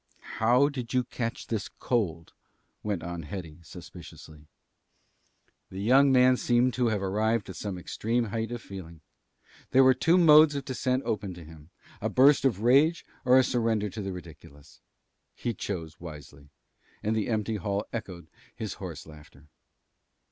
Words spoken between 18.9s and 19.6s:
laughter.